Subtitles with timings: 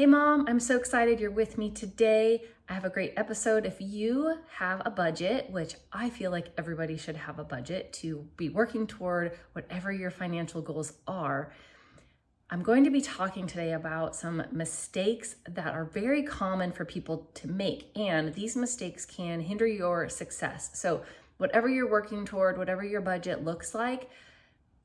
[0.00, 2.44] Hey, mom, I'm so excited you're with me today.
[2.70, 3.66] I have a great episode.
[3.66, 8.26] If you have a budget, which I feel like everybody should have a budget to
[8.38, 11.52] be working toward whatever your financial goals are,
[12.48, 17.28] I'm going to be talking today about some mistakes that are very common for people
[17.34, 17.90] to make.
[17.94, 20.70] And these mistakes can hinder your success.
[20.72, 21.02] So,
[21.36, 24.08] whatever you're working toward, whatever your budget looks like,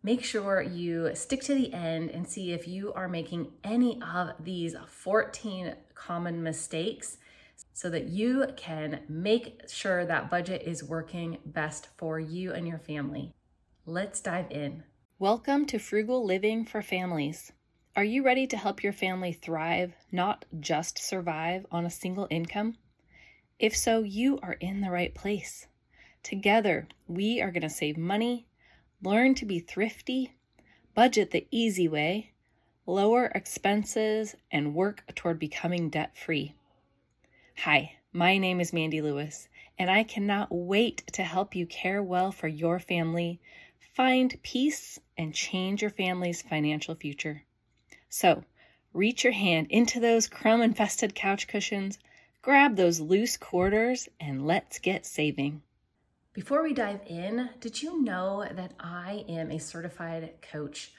[0.05, 4.33] make sure you stick to the end and see if you are making any of
[4.39, 7.17] these 14 common mistakes
[7.73, 12.77] so that you can make sure that budget is working best for you and your
[12.77, 13.33] family.
[13.87, 14.83] Let's dive in.
[15.17, 17.51] Welcome to Frugal Living for Families.
[17.95, 22.75] Are you ready to help your family thrive, not just survive on a single income?
[23.57, 25.65] If so, you are in the right place.
[26.21, 28.45] Together, we are going to save money
[29.01, 30.33] learn to be thrifty,
[30.93, 32.31] budget the easy way,
[32.85, 36.53] lower expenses, and work toward becoming debt free.
[37.57, 42.31] Hi, my name is Mandy Lewis, and I cannot wait to help you care well
[42.31, 43.39] for your family,
[43.93, 47.43] find peace, and change your family's financial future.
[48.09, 48.43] So,
[48.93, 51.99] reach your hand into those crumb infested couch cushions,
[52.41, 55.61] grab those loose quarters, and let's get saving.
[56.35, 60.91] Before we dive in, did you know that I am a certified coach?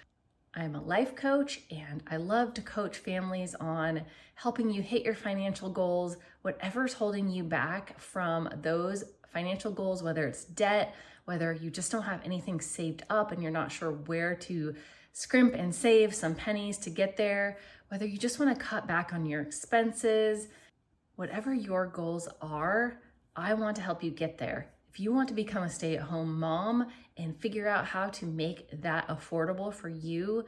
[0.54, 4.00] I'm a life coach and I love to coach families on
[4.36, 10.26] helping you hit your financial goals, whatever's holding you back from those financial goals, whether
[10.26, 10.94] it's debt,
[11.26, 14.74] whether you just don't have anything saved up and you're not sure where to
[15.12, 19.12] scrimp and save some pennies to get there, whether you just want to cut back
[19.12, 20.48] on your expenses,
[21.16, 23.02] whatever your goals are,
[23.36, 24.70] I want to help you get there.
[24.96, 26.86] If you want to become a stay at home mom
[27.18, 30.46] and figure out how to make that affordable for you,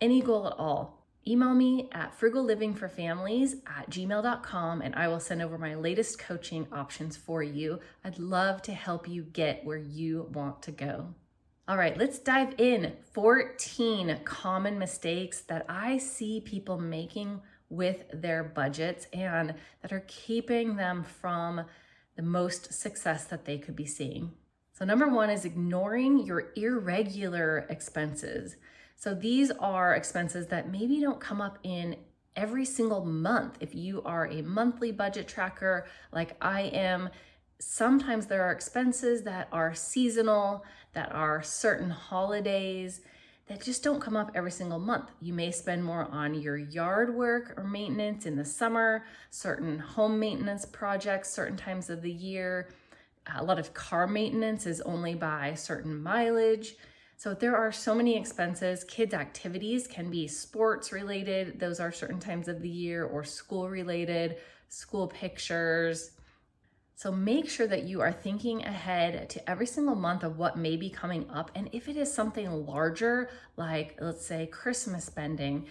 [0.00, 5.58] any goal at all, email me at frugallivingforfamilies at gmail.com and I will send over
[5.58, 7.78] my latest coaching options for you.
[8.02, 11.14] I'd love to help you get where you want to go.
[11.68, 12.94] All right, let's dive in.
[13.12, 19.52] 14 common mistakes that I see people making with their budgets and
[19.82, 21.66] that are keeping them from
[22.20, 24.30] the most success that they could be seeing.
[24.74, 28.56] So, number one is ignoring your irregular expenses.
[28.94, 31.96] So, these are expenses that maybe don't come up in
[32.36, 33.56] every single month.
[33.60, 37.08] If you are a monthly budget tracker like I am,
[37.58, 43.00] sometimes there are expenses that are seasonal, that are certain holidays
[43.50, 45.10] that just don't come up every single month.
[45.20, 50.20] You may spend more on your yard work or maintenance in the summer, certain home
[50.20, 52.68] maintenance projects, certain times of the year.
[53.34, 56.76] A lot of car maintenance is only by certain mileage.
[57.16, 58.84] So there are so many expenses.
[58.84, 63.68] Kids' activities can be sports related, those are certain times of the year, or school
[63.68, 64.36] related,
[64.68, 66.12] school pictures,
[67.00, 70.76] so make sure that you are thinking ahead to every single month of what may
[70.76, 71.50] be coming up.
[71.54, 75.64] And if it is something larger, like let's say Christmas spending,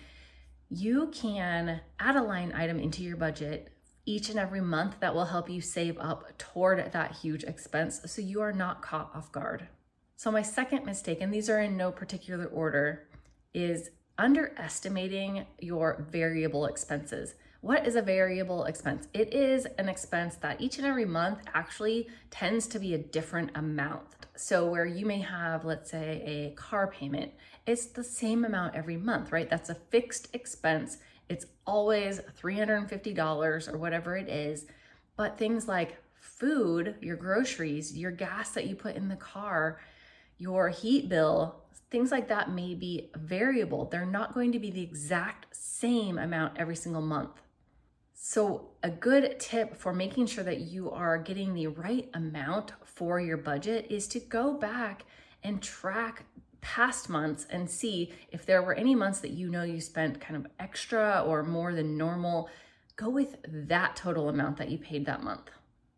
[0.69, 3.71] you can add a line item into your budget
[4.07, 8.23] each and every month that will help you save up toward that huge expense so
[8.23, 9.67] you are not caught off guard.
[10.15, 13.07] So, my second mistake, and these are in no particular order,
[13.53, 17.35] is underestimating your variable expenses.
[17.61, 19.09] What is a variable expense?
[19.13, 23.51] It is an expense that each and every month actually tends to be a different
[23.55, 24.07] amount.
[24.37, 27.33] So, where you may have, let's say, a car payment,
[27.65, 29.49] it's the same amount every month, right?
[29.49, 30.99] That's a fixed expense.
[31.27, 34.65] It's always $350 or whatever it is.
[35.17, 39.81] But things like food, your groceries, your gas that you put in the car,
[40.37, 43.83] your heat bill, things like that may be variable.
[43.83, 47.41] They're not going to be the exact same amount every single month.
[48.21, 53.17] So, a good tip for making sure that you are getting the right amount for
[53.21, 55.05] your budget is to go back
[55.41, 56.25] and track
[56.59, 60.35] past months and see if there were any months that you know you spent kind
[60.35, 62.49] of extra or more than normal.
[62.97, 65.49] Go with that total amount that you paid that month.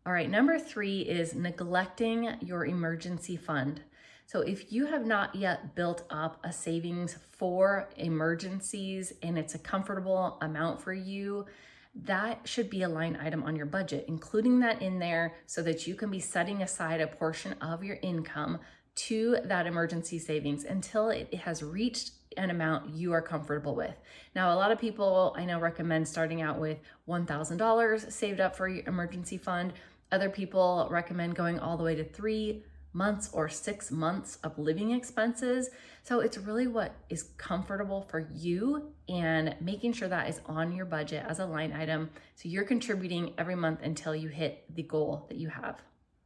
[0.06, 3.80] All right, number three is neglecting your emergency fund.
[4.26, 9.58] So, if you have not yet built up a savings for emergencies and it's a
[9.58, 11.46] comfortable amount for you,
[11.94, 15.86] that should be a line item on your budget, including that in there so that
[15.86, 18.58] you can be setting aside a portion of your income
[18.94, 23.94] to that emergency savings until it has reached an amount you are comfortable with.
[24.34, 26.78] Now, a lot of people I know recommend starting out with
[27.08, 29.74] $1,000 saved up for your emergency fund.
[30.10, 34.90] Other people recommend going all the way to three months or six months of living
[34.90, 35.70] expenses.
[36.02, 40.84] So it's really what is comfortable for you and making sure that is on your
[40.84, 42.10] budget as a line item.
[42.34, 45.80] So you're contributing every month until you hit the goal that you have.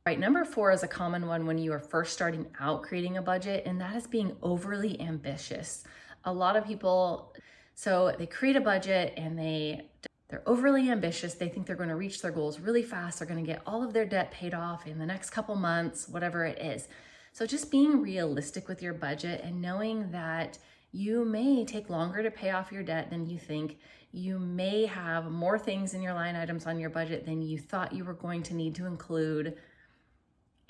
[0.07, 3.23] Right, number four is a common one when you are first starting out creating a
[3.23, 5.83] budget, and that is being overly ambitious.
[6.25, 7.35] A lot of people,
[7.75, 9.91] so they create a budget and they
[10.29, 11.35] they're overly ambitious.
[11.35, 13.19] They think they're going to reach their goals really fast.
[13.19, 16.09] They're going to get all of their debt paid off in the next couple months,
[16.09, 16.89] whatever it is.
[17.33, 20.59] So, just being realistic with your budget and knowing that
[20.91, 23.79] you may take longer to pay off your debt than you think.
[24.13, 27.93] You may have more things in your line items on your budget than you thought
[27.93, 29.59] you were going to need to include.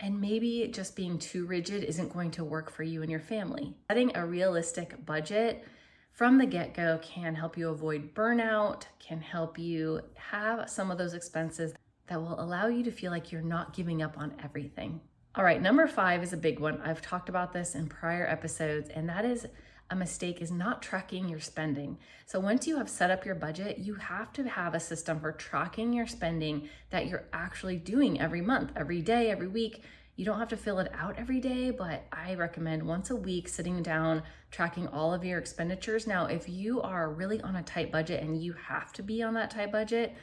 [0.00, 3.74] And maybe just being too rigid isn't going to work for you and your family.
[3.88, 5.64] Setting a realistic budget
[6.16, 10.96] from the get go can help you avoid burnout, can help you have some of
[10.96, 11.74] those expenses
[12.06, 14.98] that will allow you to feel like you're not giving up on everything.
[15.34, 16.80] All right, number five is a big one.
[16.80, 19.46] I've talked about this in prior episodes, and that is
[19.90, 21.98] a mistake is not tracking your spending.
[22.24, 25.32] So once you have set up your budget, you have to have a system for
[25.32, 29.82] tracking your spending that you're actually doing every month, every day, every week.
[30.16, 33.48] You don't have to fill it out every day, but I recommend once a week
[33.48, 36.06] sitting down, tracking all of your expenditures.
[36.06, 39.34] Now, if you are really on a tight budget and you have to be on
[39.34, 40.14] that tight budget,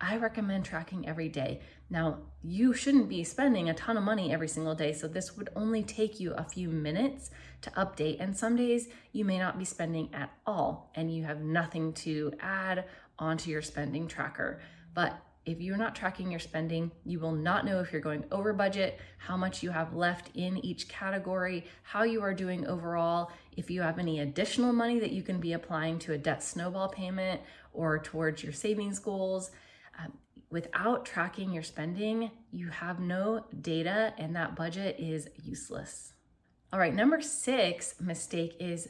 [0.00, 1.60] I recommend tracking every day.
[1.90, 5.50] Now, you shouldn't be spending a ton of money every single day, so this would
[5.56, 7.30] only take you a few minutes
[7.62, 8.18] to update.
[8.20, 12.32] And some days you may not be spending at all and you have nothing to
[12.40, 12.84] add
[13.18, 14.60] onto your spending tracker.
[14.94, 18.52] But if you're not tracking your spending, you will not know if you're going over
[18.52, 23.70] budget, how much you have left in each category, how you are doing overall, if
[23.70, 27.40] you have any additional money that you can be applying to a debt snowball payment
[27.72, 29.50] or towards your savings goals.
[29.98, 30.12] Um,
[30.50, 36.12] without tracking your spending, you have no data and that budget is useless.
[36.72, 38.88] All right, number six mistake is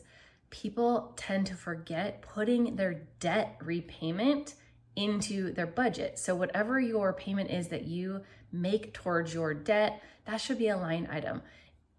[0.50, 4.54] people tend to forget putting their debt repayment
[4.96, 6.18] into their budget.
[6.18, 8.22] So, whatever your payment is that you
[8.52, 11.42] make towards your debt, that should be a line item.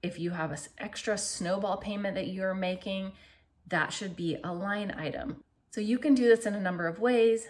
[0.04, 3.14] If you have an extra snowball payment that you're making,
[3.68, 5.44] that should be a line item.
[5.72, 7.48] So, you can do this in a number of ways.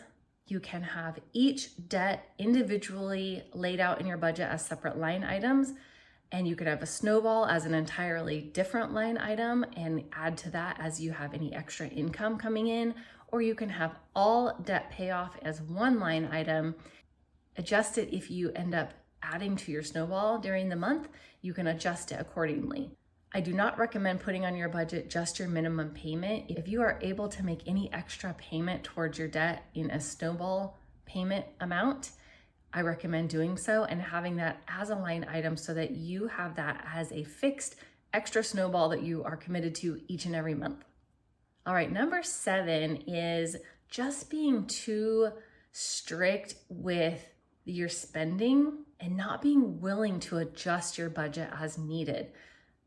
[0.47, 5.73] You can have each debt individually laid out in your budget as separate line items.
[6.33, 10.49] And you could have a snowball as an entirely different line item and add to
[10.51, 12.95] that as you have any extra income coming in,
[13.31, 16.75] or you can have all debt payoff as one line item.
[17.57, 18.94] Adjust it if you end up
[19.24, 21.07] adding to your snowball during the month,
[21.42, 22.92] you can adjust it accordingly.
[23.33, 26.45] I do not recommend putting on your budget just your minimum payment.
[26.50, 30.77] If you are able to make any extra payment towards your debt in a snowball
[31.06, 32.12] payment amount,
[32.74, 36.56] I recommend doing so and having that as a line item so that you have
[36.56, 37.75] that as a fixed
[38.13, 40.84] extra snowball that you are committed to each and every month.
[41.66, 43.56] All right, number seven is
[43.90, 45.30] just being too
[45.72, 47.28] strict with
[47.66, 52.31] your spending and not being willing to adjust your budget as needed.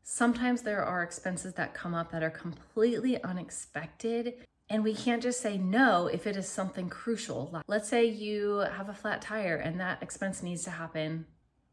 [0.03, 4.33] Sometimes there are expenses that come up that are completely unexpected,
[4.69, 7.61] and we can't just say no if it is something crucial.
[7.67, 11.25] Let's say you have a flat tire and that expense needs to happen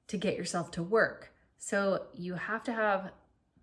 [0.07, 1.33] to get yourself to work.
[1.59, 3.11] So you have to have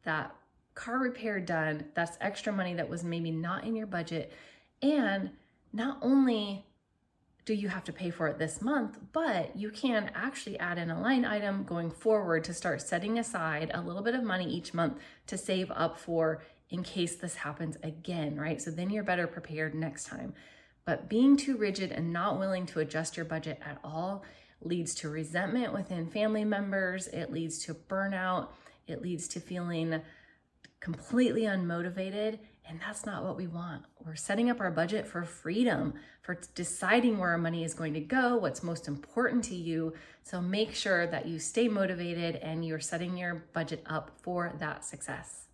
[0.04, 0.36] that
[0.80, 4.32] car repair done, that's extra money that was maybe not in your budget.
[4.82, 5.32] And
[5.74, 6.66] not only
[7.44, 10.90] do you have to pay for it this month, but you can actually add in
[10.90, 14.74] a line item going forward to start setting aside a little bit of money each
[14.74, 18.62] month to save up for in case this happens again, right?
[18.62, 20.34] So then you're better prepared next time.
[20.86, 24.24] But being too rigid and not willing to adjust your budget at all
[24.62, 28.50] leads to resentment within family members, it leads to burnout,
[28.88, 30.02] it leads to feeling
[30.80, 32.40] completely unmotivated.
[32.68, 33.84] And that's not what we want.
[34.06, 38.00] We're setting up our budget for freedom, for deciding where our money is going to
[38.00, 39.94] go, what's most important to you.
[40.22, 44.86] So make sure that you stay motivated and you're setting your budget up for that
[44.86, 45.48] success.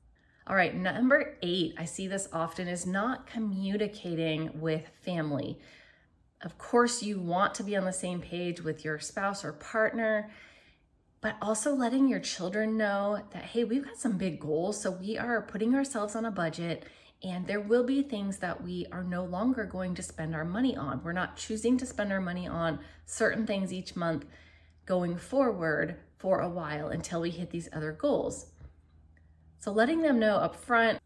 [0.48, 5.58] All right, number eight, I see this often, is not communicating with family.
[6.44, 10.30] Of course, you want to be on the same page with your spouse or partner
[11.26, 14.80] but also letting your children know that, hey, we've got some big goals.
[14.80, 16.86] So we are putting ourselves on a budget
[17.24, 20.78] and there will be things that we are no longer going to spend our money
[20.78, 21.02] on.
[21.04, 22.78] We're not choosing to spend our money on
[23.08, 24.26] certain things each month
[24.86, 28.52] going forward for a while until we hit these other goals.
[29.58, 31.00] So letting them know up front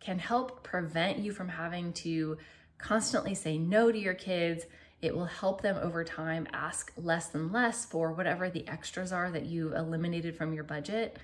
[0.00, 2.36] can help prevent you from having to
[2.76, 4.66] constantly say no to your kids
[5.02, 9.30] it will help them over time ask less and less for whatever the extras are
[9.32, 11.18] that you eliminated from your budget.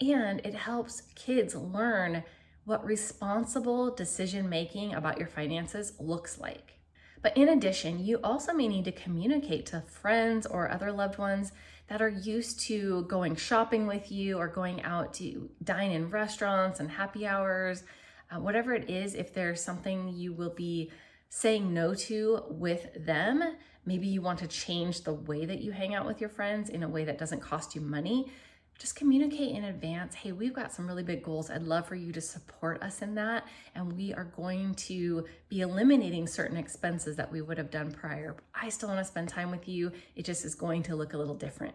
[0.00, 2.24] And it helps kids learn
[2.64, 6.74] what responsible decision making about your finances looks like.
[7.22, 11.52] But in addition, you also may need to communicate to friends or other loved ones
[11.88, 16.80] that are used to going shopping with you or going out to dine in restaurants
[16.80, 17.84] and happy hours,
[18.30, 20.90] uh, whatever it is, if there's something you will be
[21.28, 25.94] saying no to with them, maybe you want to change the way that you hang
[25.94, 28.30] out with your friends in a way that doesn't cost you money
[28.78, 31.50] just communicate in advance hey, we've got some really big goals.
[31.50, 33.46] I'd love for you to support us in that.
[33.74, 38.36] And we are going to be eliminating certain expenses that we would have done prior.
[38.54, 39.92] I still want to spend time with you.
[40.14, 41.74] It just is going to look a little different.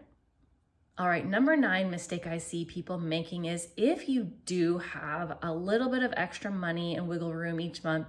[0.96, 5.52] All right, number nine mistake I see people making is if you do have a
[5.52, 8.06] little bit of extra money and wiggle room each month,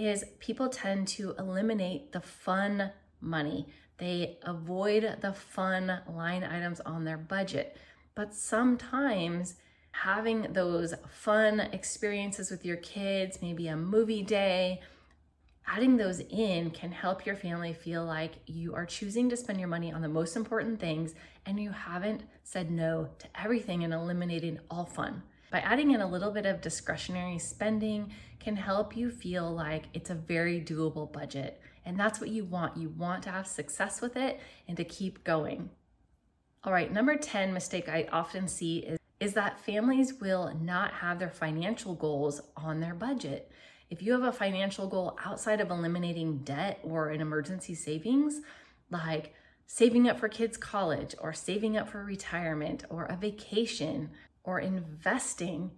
[0.00, 2.90] is people tend to eliminate the fun
[3.20, 3.66] money.
[3.98, 7.76] They avoid the fun line items on their budget.
[8.14, 9.56] But sometimes
[9.92, 14.80] having those fun experiences with your kids, maybe a movie day,
[15.66, 19.68] adding those in can help your family feel like you are choosing to spend your
[19.68, 21.14] money on the most important things
[21.46, 25.22] and you haven't said no to everything and eliminated all fun.
[25.50, 30.10] By adding in a little bit of discretionary spending can help you feel like it's
[30.10, 31.60] a very doable budget.
[31.84, 32.76] And that's what you want.
[32.76, 35.70] You want to have success with it and to keep going.
[36.62, 41.18] All right, number 10 mistake I often see is, is that families will not have
[41.18, 43.50] their financial goals on their budget.
[43.88, 48.40] If you have a financial goal outside of eliminating debt or an emergency savings,
[48.90, 49.34] like
[49.66, 54.10] saving up for kids' college or saving up for retirement or a vacation
[54.44, 55.70] or investing,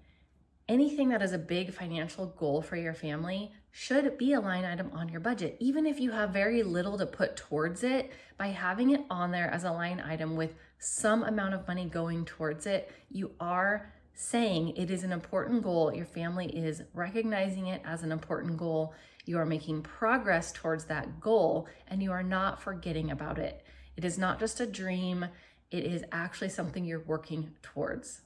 [0.69, 4.91] anything that is a big financial goal for your family should be a line item
[4.93, 5.57] on your budget.
[5.59, 9.51] Even if you have very little to put towards it, by having it on there
[9.51, 14.77] as a line item with some amount of money going towards it, you are saying
[14.77, 15.95] it is an important goal.
[15.95, 18.95] Your family is recognizing it as an important goal.
[19.25, 23.65] You are making progress towards that goal and you are not forgetting about it.
[23.97, 25.27] It is not just a dream,
[25.71, 28.23] it is actually something you're working towards.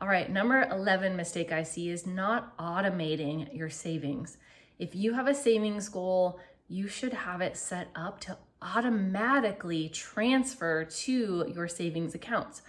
[0.00, 4.38] All right, number 11 mistake I see is not automating your savings.
[4.78, 6.38] If you have a savings goal,
[6.68, 12.62] you should have it set up to automatically transfer to your savings accounts.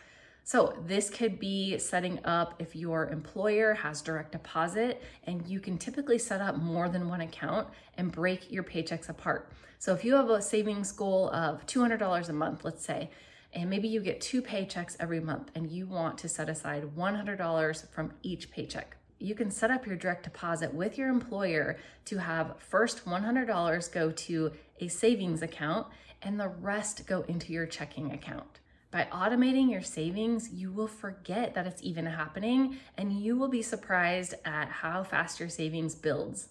[0.44, 5.78] So, this could be setting up if your employer has direct deposit, and you can
[5.78, 9.52] typically set up more than one account and break your paychecks apart.
[9.78, 13.12] So, if you have a savings goal of $200 a month, let's say,
[13.54, 17.92] and maybe you get two paychecks every month and you want to set aside $100
[17.92, 22.56] from each paycheck you can set up your direct deposit with your employer to have
[22.58, 25.88] first $100 go to a savings account
[26.22, 28.60] and the rest go into your checking account.
[28.92, 33.62] By automating your savings, you will forget that it's even happening and you will be
[33.62, 36.50] surprised at how fast your savings builds.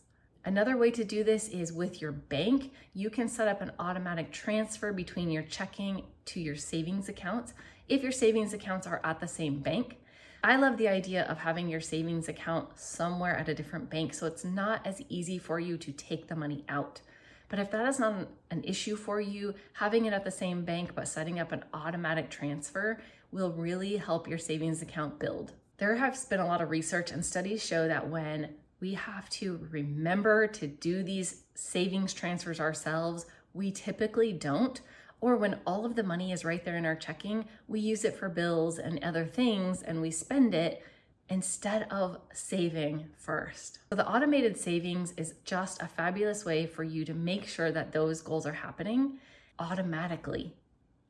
[0.48, 2.72] Another way to do this is with your bank.
[2.94, 7.52] You can set up an automatic transfer between your checking to your savings accounts
[7.86, 9.98] if your savings accounts are at the same bank.
[10.42, 14.26] I love the idea of having your savings account somewhere at a different bank so
[14.26, 17.02] it's not as easy for you to take the money out.
[17.50, 20.94] But if that is not an issue for you, having it at the same bank
[20.94, 23.02] but setting up an automatic transfer
[23.32, 25.52] will really help your savings account build.
[25.76, 29.66] There has been a lot of research and studies show that when we have to
[29.70, 34.80] remember to do these savings transfers ourselves, we typically don't.
[35.20, 38.16] Or when all of the money is right there in our checking, we use it
[38.16, 40.82] for bills and other things and we spend it
[41.28, 43.80] instead of saving first.
[43.90, 47.92] So, the automated savings is just a fabulous way for you to make sure that
[47.92, 49.18] those goals are happening
[49.58, 50.54] automatically.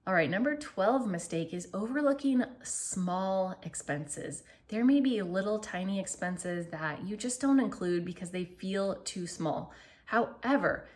[0.09, 4.43] All right, number 12 mistake is overlooking small expenses.
[4.69, 9.27] There may be little tiny expenses that you just don't include because they feel too
[9.27, 9.71] small.
[10.07, 10.89] However,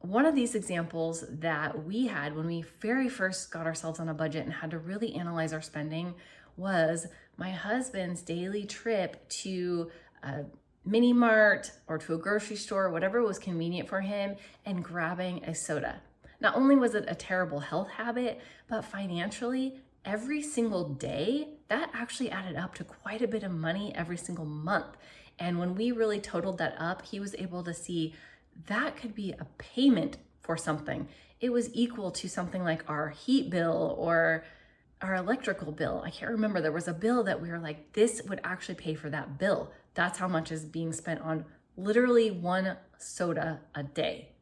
[0.00, 4.14] one of these examples that we had when we very first got ourselves on a
[4.14, 6.14] budget and had to really analyze our spending
[6.56, 9.92] was my husband's daily trip to
[10.24, 10.40] a
[10.84, 14.34] mini mart or to a grocery store, whatever was convenient for him,
[14.66, 16.02] and grabbing a soda.
[16.40, 22.30] Not only was it a terrible health habit, but financially, every single day, that actually
[22.30, 24.96] added up to quite a bit of money every single month.
[25.38, 28.14] And when we really totaled that up, he was able to see
[28.66, 31.08] that could be a payment for something.
[31.40, 34.44] It was equal to something like our heat bill or
[35.02, 36.02] our electrical bill.
[36.04, 36.60] I can't remember.
[36.60, 39.72] There was a bill that we were like, this would actually pay for that bill.
[39.94, 41.44] That's how much is being spent on
[41.76, 44.33] literally one soda a day.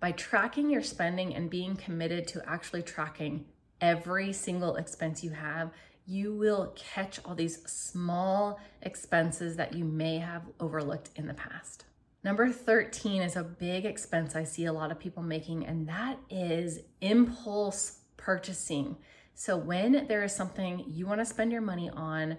[0.00, 3.44] By tracking your spending and being committed to actually tracking
[3.82, 5.70] every single expense you have,
[6.06, 11.84] you will catch all these small expenses that you may have overlooked in the past.
[12.24, 16.18] Number 13 is a big expense I see a lot of people making, and that
[16.30, 18.96] is impulse purchasing.
[19.34, 22.36] So, when there is something you want to spend your money on,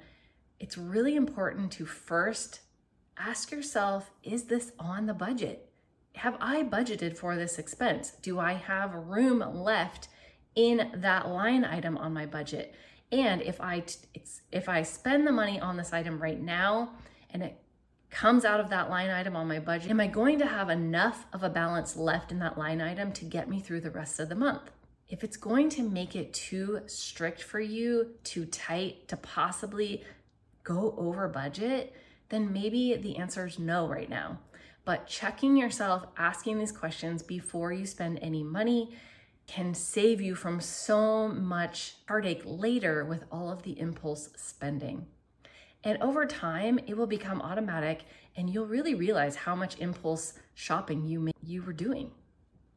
[0.60, 2.60] it's really important to first
[3.18, 5.71] ask yourself is this on the budget?
[6.16, 8.12] Have I budgeted for this expense?
[8.22, 10.08] Do I have room left
[10.56, 12.76] in that line item on my budget?
[13.12, 13.84] And if I
[14.52, 16.94] if I spend the money on this item right now
[17.32, 17.58] and it
[18.10, 21.26] comes out of that line item on my budget, am I going to have enough
[21.34, 24.30] of a balance left in that line item to get me through the rest of
[24.30, 24.72] the month?
[25.08, 30.04] If it's going to make it too strict for you, too tight to possibly
[30.64, 31.94] go over budget,
[32.30, 34.40] then maybe the answer is no right now.
[34.84, 38.96] But checking yourself, asking these questions before you spend any money
[39.48, 45.06] can save you from so much heartache later with all of the impulse spending.
[45.84, 48.04] And over time, it will become automatic
[48.36, 52.12] and you'll really realize how much impulse shopping you may, you were doing.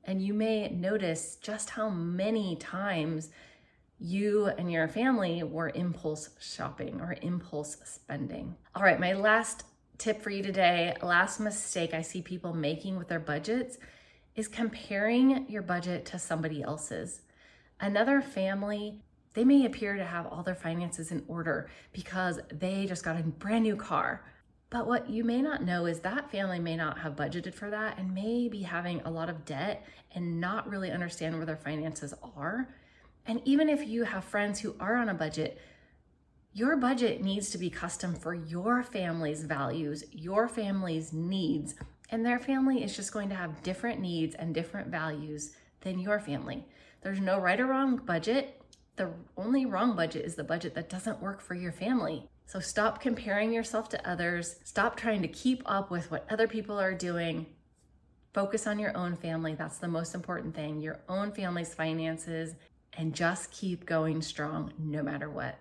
[0.05, 3.31] And you may notice just how many times
[3.99, 8.55] you and your family were impulse shopping or impulse spending.
[8.75, 9.65] All right, my last
[9.99, 13.79] tip for you today, last mistake I see people making with their budgets
[14.35, 17.23] is comparing your budget to somebody else's.
[17.81, 19.01] Another family,
[19.35, 23.23] they may appear to have all their finances in order because they just got a
[23.23, 24.25] brand new car.
[24.71, 27.99] But what you may not know is that family may not have budgeted for that
[27.99, 32.13] and may be having a lot of debt and not really understand where their finances
[32.37, 32.69] are.
[33.27, 35.61] And even if you have friends who are on a budget,
[36.55, 41.75] your budget needs to be custom for your family's values, your family's needs,
[42.11, 46.21] and their family is just going to have different needs and different values than your
[46.21, 46.65] family.
[47.03, 48.63] There's no right or wrong budget.
[48.95, 52.29] The only wrong budget is the budget that doesn't work for your family.
[52.47, 54.61] So stop comparing yourself to others.
[54.63, 57.47] Stop trying to keep up with what other people are doing.
[58.33, 59.57] Focus on your own family.
[59.57, 62.55] That's the most important thing your own family's finances,
[62.97, 65.59] and just keep going strong no matter what.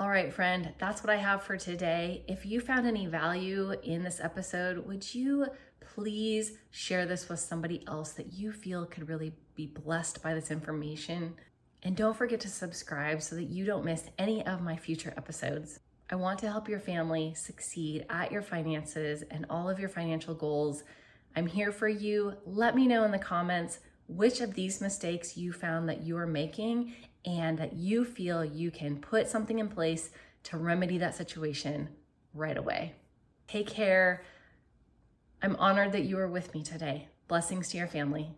[0.00, 2.22] All right, friend, that's what I have for today.
[2.28, 5.46] If you found any value in this episode, would you
[5.80, 10.52] please share this with somebody else that you feel could really be blessed by this
[10.52, 11.34] information?
[11.82, 15.80] And don't forget to subscribe so that you don't miss any of my future episodes.
[16.10, 20.32] I want to help your family succeed at your finances and all of your financial
[20.32, 20.84] goals.
[21.34, 22.34] I'm here for you.
[22.46, 26.26] Let me know in the comments which of these mistakes you found that you are
[26.26, 30.10] making and that you feel you can put something in place
[30.44, 31.88] to remedy that situation
[32.34, 32.94] right away.
[33.46, 34.22] Take care.
[35.42, 37.08] I'm honored that you are with me today.
[37.26, 38.30] Blessings to your family.